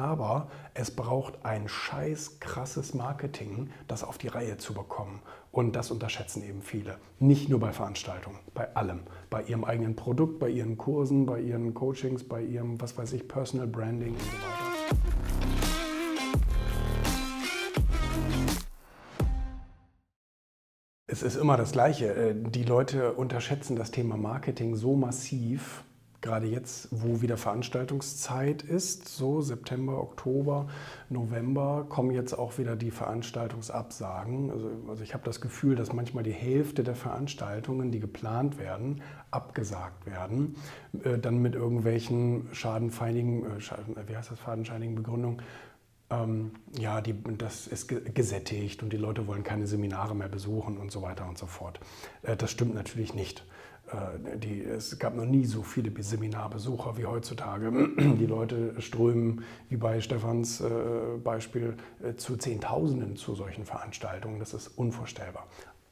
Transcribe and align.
Aber 0.00 0.48
es 0.72 0.90
braucht 0.90 1.44
ein 1.44 1.68
scheiß 1.68 2.40
krasses 2.40 2.94
Marketing, 2.94 3.68
das 3.86 4.02
auf 4.02 4.16
die 4.16 4.28
Reihe 4.28 4.56
zu 4.56 4.72
bekommen. 4.72 5.20
Und 5.52 5.76
das 5.76 5.90
unterschätzen 5.90 6.42
eben 6.42 6.62
viele. 6.62 6.96
Nicht 7.18 7.50
nur 7.50 7.60
bei 7.60 7.70
Veranstaltungen, 7.74 8.38
bei 8.54 8.74
allem. 8.74 9.00
Bei 9.28 9.42
ihrem 9.42 9.62
eigenen 9.62 9.96
Produkt, 9.96 10.38
bei 10.38 10.48
ihren 10.48 10.78
Kursen, 10.78 11.26
bei 11.26 11.38
ihren 11.38 11.74
Coachings, 11.74 12.26
bei 12.26 12.40
ihrem, 12.40 12.80
was 12.80 12.96
weiß 12.96 13.12
ich, 13.12 13.28
Personal 13.28 13.66
Branding 13.66 14.14
und 14.14 14.22
so 14.22 14.26
weiter. 14.26 14.96
Es 21.08 21.22
ist 21.22 21.36
immer 21.36 21.58
das 21.58 21.72
Gleiche. 21.72 22.14
Äh, 22.14 22.34
die 22.34 22.64
Leute 22.64 23.12
unterschätzen 23.12 23.76
das 23.76 23.90
Thema 23.90 24.16
Marketing 24.16 24.76
so 24.76 24.96
massiv, 24.96 25.84
gerade 26.20 26.46
jetzt, 26.46 26.88
wo 26.90 27.22
wieder 27.22 27.36
Veranstaltungszeit 27.36 28.62
ist, 28.62 29.08
so 29.08 29.40
September, 29.40 30.00
Oktober, 30.00 30.68
November, 31.08 31.86
kommen 31.88 32.10
jetzt 32.10 32.34
auch 32.34 32.58
wieder 32.58 32.76
die 32.76 32.90
Veranstaltungsabsagen. 32.90 34.50
Also, 34.50 34.70
also 34.88 35.02
ich 35.02 35.14
habe 35.14 35.24
das 35.24 35.40
Gefühl, 35.40 35.76
dass 35.76 35.92
manchmal 35.92 36.22
die 36.22 36.32
Hälfte 36.32 36.84
der 36.84 36.94
Veranstaltungen, 36.94 37.90
die 37.90 38.00
geplant 38.00 38.58
werden, 38.58 39.02
abgesagt 39.30 40.06
werden, 40.06 40.56
äh, 41.04 41.18
dann 41.18 41.38
mit 41.38 41.54
irgendwelchen 41.54 42.48
schadenfeinigen, 42.52 43.56
äh, 43.56 43.60
Schaden, 43.60 43.96
wie 44.06 44.16
heißt 44.16 44.30
das, 44.30 44.38
fadenscheinigen 44.38 44.94
Begründungen. 44.94 45.42
Ähm, 46.10 46.50
ja, 46.78 47.00
die, 47.00 47.14
das 47.38 47.66
ist 47.66 47.88
gesättigt 47.88 48.82
und 48.82 48.92
die 48.92 48.96
Leute 48.96 49.26
wollen 49.26 49.44
keine 49.44 49.66
Seminare 49.66 50.14
mehr 50.14 50.28
besuchen 50.28 50.76
und 50.76 50.90
so 50.90 51.02
weiter 51.02 51.26
und 51.28 51.38
so 51.38 51.46
fort. 51.46 51.80
Äh, 52.22 52.36
das 52.36 52.50
stimmt 52.50 52.74
natürlich 52.74 53.14
nicht. 53.14 53.44
Äh, 53.92 54.38
die, 54.38 54.62
es 54.62 54.98
gab 54.98 55.14
noch 55.14 55.24
nie 55.24 55.44
so 55.44 55.62
viele 55.62 55.90
Seminarbesucher 56.02 56.96
wie 56.96 57.06
heutzutage. 57.06 57.70
Die 57.96 58.26
Leute 58.26 58.80
strömen, 58.80 59.44
wie 59.68 59.76
bei 59.76 60.00
Stefans 60.00 60.60
äh, 60.60 60.70
Beispiel, 61.22 61.76
äh, 62.02 62.14
zu 62.14 62.36
Zehntausenden 62.36 63.16
zu 63.16 63.34
solchen 63.34 63.64
Veranstaltungen. 63.64 64.38
Das 64.38 64.54
ist 64.54 64.68
unvorstellbar. 64.68 65.46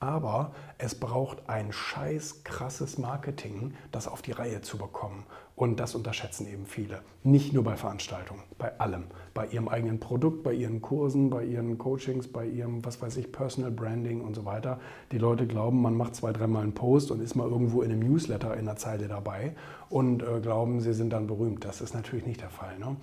Aber 0.00 0.52
es 0.76 0.94
braucht 0.94 1.48
ein 1.48 1.72
scheiß 1.72 2.44
krasses 2.44 2.98
Marketing, 2.98 3.74
das 3.90 4.06
auf 4.06 4.20
die 4.22 4.32
Reihe 4.32 4.60
zu 4.60 4.76
bekommen. 4.76 5.24
Und 5.56 5.78
das 5.78 5.94
unterschätzen 5.94 6.48
eben 6.52 6.66
viele. 6.66 7.02
Nicht 7.22 7.52
nur 7.52 7.62
bei 7.62 7.76
Veranstaltungen, 7.76 8.42
bei 8.58 8.76
allem. 8.80 9.04
Bei 9.34 9.46
ihrem 9.46 9.68
eigenen 9.68 10.00
Produkt, 10.00 10.42
bei 10.42 10.52
ihren 10.52 10.82
Kursen, 10.82 11.30
bei 11.30 11.44
ihren 11.44 11.78
Coachings, 11.78 12.26
bei 12.26 12.44
ihrem, 12.44 12.84
was 12.84 13.00
weiß 13.00 13.16
ich, 13.18 13.30
Personal 13.30 13.70
Branding 13.70 14.20
und 14.20 14.34
so 14.34 14.44
weiter. 14.44 14.80
Die 15.12 15.18
Leute 15.18 15.46
glauben, 15.46 15.80
man 15.80 15.96
macht 15.96 16.16
zwei, 16.16 16.32
dreimal 16.32 16.64
einen 16.64 16.74
Post 16.74 17.12
und 17.12 17.22
ist 17.22 17.36
mal 17.36 17.48
irgendwo 17.48 17.82
in 17.82 17.92
einem 17.92 18.00
Newsletter 18.00 18.56
in 18.56 18.64
der 18.64 18.74
Zeile 18.76 19.06
dabei 19.06 19.54
und 19.90 20.24
äh, 20.24 20.40
glauben, 20.40 20.80
sie 20.80 20.92
sind 20.92 21.12
dann 21.12 21.28
berühmt. 21.28 21.64
Das 21.64 21.80
ist 21.80 21.94
natürlich 21.94 22.26
nicht 22.26 22.40
der 22.40 22.50
Fall. 22.50 22.76
Ne? 22.80 22.96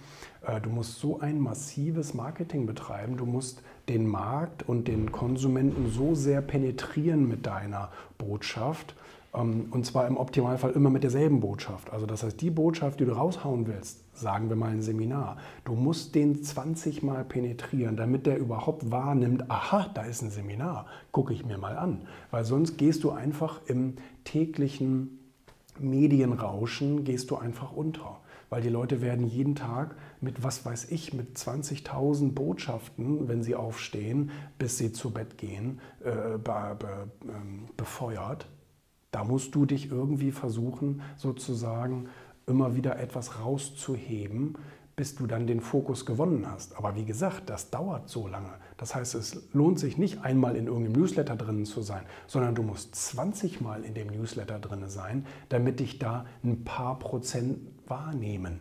Äh, 0.46 0.60
du 0.60 0.70
musst 0.70 1.00
so 1.00 1.22
ein 1.22 1.40
massives 1.40 2.14
Marketing 2.14 2.66
betreiben. 2.66 3.16
Du 3.16 3.26
musst 3.26 3.64
den 3.88 4.06
Markt 4.06 4.68
und 4.68 4.90
den 4.90 5.14
Konsumenten 5.14 5.90
so 5.90 6.16
sehr 6.16 6.42
penetrieren 6.42 7.30
mit 7.30 7.46
deiner 7.46 7.92
Botschaft, 8.18 8.96
und 9.34 9.86
zwar 9.86 10.08
im 10.08 10.18
Optimalfall 10.18 10.72
immer 10.72 10.90
mit 10.90 11.04
derselben 11.04 11.40
Botschaft. 11.40 11.92
Also 11.92 12.06
das 12.06 12.22
heißt, 12.22 12.42
die 12.42 12.50
Botschaft, 12.50 13.00
die 13.00 13.06
du 13.06 13.14
raushauen 13.14 13.66
willst, 13.66 14.04
sagen 14.14 14.50
wir 14.50 14.58
mal 14.58 14.72
ein 14.72 14.82
Seminar, 14.82 15.38
du 15.64 15.74
musst 15.74 16.16
den 16.16 16.44
20 16.44 17.02
Mal 17.02 17.24
penetrieren, 17.24 17.96
damit 17.96 18.26
der 18.26 18.38
überhaupt 18.38 18.92
wahrnimmt, 18.92 19.50
aha, 19.50 19.90
da 19.94 20.02
ist 20.02 20.22
ein 20.22 20.32
Seminar, 20.32 20.86
gucke 21.14 21.34
ich 21.34 21.46
mir 21.46 21.58
mal 21.58 21.78
an. 21.78 22.08
Weil 22.30 22.44
sonst 22.44 22.78
gehst 22.78 23.06
du 23.06 23.12
einfach 23.12 23.62
im 23.68 23.96
täglichen 24.26 25.20
Medienrauschen, 25.80 27.06
gehst 27.06 27.32
du 27.32 27.38
einfach 27.38 27.72
unter. 27.72 28.20
Weil 28.50 28.62
die 28.62 28.68
Leute 28.68 29.02
werden 29.02 29.26
jeden 29.26 29.56
Tag 29.56 29.96
mit, 30.20 30.44
was 30.44 30.66
weiß 30.66 30.92
ich, 30.92 31.14
mit 31.14 31.38
20.000 31.38 32.34
Botschaften, 32.34 33.30
wenn 33.30 33.44
sie 33.44 33.56
aufstehen, 33.56 34.32
bis 34.60 34.78
sie 34.78 34.92
zu 34.92 35.12
Bett 35.12 35.38
gehen, 35.38 35.80
äh, 36.04 36.38
be, 36.38 36.76
be, 36.78 37.10
ähm, 37.30 37.70
befeuert 37.78 38.46
da 39.12 39.24
musst 39.24 39.56
du 39.56 39.66
dich 39.66 39.92
irgendwie 39.92 40.32
versuchen, 40.32 41.02
sozusagen 41.18 42.08
immer 42.48 42.76
wieder 42.76 43.00
etwas 43.00 43.40
rauszuheben, 43.40 44.58
bis 44.96 45.16
du 45.16 45.26
dann 45.26 45.48
den 45.48 45.62
Fokus 45.62 46.06
gewonnen 46.06 46.46
hast. 46.50 46.78
Aber 46.78 46.96
wie 46.96 47.06
gesagt, 47.06 47.50
das 47.50 47.70
dauert 47.70 48.10
so 48.10 48.28
lange. 48.28 48.54
Das 48.78 48.94
heißt, 48.94 49.16
es 49.16 49.48
lohnt 49.54 49.80
sich 49.80 49.98
nicht 49.98 50.24
einmal 50.24 50.56
in 50.56 50.68
irgendeinem 50.68 51.02
Newsletter 51.02 51.36
drin 51.36 51.66
zu 51.66 51.82
sein, 51.82 52.04
sondern 52.28 52.56
du 52.56 52.64
musst 52.64 52.96
20 52.96 53.62
Mal 53.62 53.84
in 53.84 53.94
dem 53.94 54.08
Newsletter 54.08 54.60
drin 54.60 54.88
sein, 54.90 55.26
damit 55.50 55.80
dich 55.80 56.00
da 56.00 56.26
ein 56.44 56.64
paar 56.64 57.00
Prozent 57.00 57.60
wahrnehmen. 57.88 58.60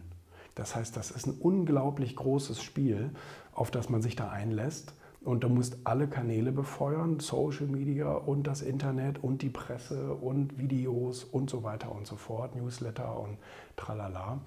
Das 0.55 0.77
heißt, 0.77 0.97
das 0.97 1.11
ist 1.11 1.27
ein 1.27 1.37
unglaublich 1.41 2.17
großes 2.17 2.63
Spiel, 2.63 3.11
auf 3.53 3.71
das 3.71 3.89
man 3.89 4.03
sich 4.03 4.17
da 4.17 4.31
einlässt. 4.31 4.95
Und 5.23 5.45
du 5.45 5.49
musst 5.49 5.79
alle 5.85 6.09
Kanäle 6.09 6.51
befeuern, 6.51 7.21
Social 7.21 7.67
Media 7.67 8.13
und 8.13 8.47
das 8.47 8.63
Internet 8.63 9.23
und 9.23 9.43
die 9.43 9.51
Presse 9.51 10.15
und 10.15 10.59
Videos 10.59 11.25
und 11.25 11.51
so 11.51 11.63
weiter 11.63 11.93
und 11.93 12.07
so 12.07 12.17
fort, 12.17 12.57
Newsletter 12.57 13.21
und 13.21 13.37
tralala. 13.77 14.41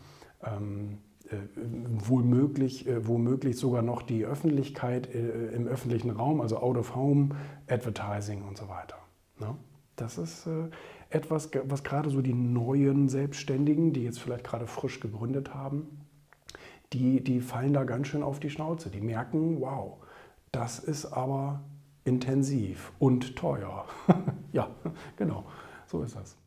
Ähm, 0.43 0.97
äh, 1.29 1.37
womöglich, 1.87 2.87
äh, 2.87 3.07
womöglich 3.07 3.57
sogar 3.57 3.81
noch 3.81 4.01
die 4.01 4.25
Öffentlichkeit 4.25 5.13
äh, 5.13 5.55
im 5.55 5.67
öffentlichen 5.67 6.09
Raum, 6.09 6.41
also 6.41 6.57
Out-of-Home, 6.57 7.29
Advertising 7.67 8.43
und 8.43 8.57
so 8.57 8.67
weiter. 8.67 8.97
Ne? 9.39 9.55
Das 9.95 10.17
ist 10.17 10.47
äh, 10.47 10.69
etwas, 11.09 11.49
was 11.65 11.83
gerade 11.83 12.09
so 12.09 12.21
die 12.21 12.33
neuen 12.33 13.07
Selbstständigen, 13.07 13.93
die 13.93 14.03
jetzt 14.03 14.19
vielleicht 14.19 14.43
gerade 14.43 14.67
frisch 14.67 14.99
gegründet 14.99 15.53
haben, 15.53 16.01
die, 16.91 17.23
die 17.23 17.39
fallen 17.39 17.73
da 17.73 17.83
ganz 17.83 18.07
schön 18.07 18.23
auf 18.23 18.39
die 18.39 18.49
Schnauze. 18.49 18.89
Die 18.89 19.01
merken, 19.01 19.61
wow, 19.61 19.97
das 20.53 20.79
ist 20.79 21.05
aber 21.07 21.61
intensiv 22.05 22.93
und 22.99 23.35
teuer. 23.35 23.85
ja, 24.53 24.69
genau, 25.17 25.45
so 25.87 26.01
ist 26.03 26.15
das. 26.15 26.37